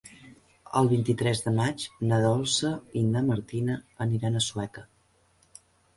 El 0.79 0.87
vint-i-tres 0.93 1.41
de 1.47 1.51
maig 1.57 1.85
na 2.11 2.19
Dolça 2.23 2.71
i 3.03 3.03
na 3.11 3.23
Martina 3.29 3.77
aniran 4.07 4.41
a 4.41 4.43
Sueca. 4.47 4.87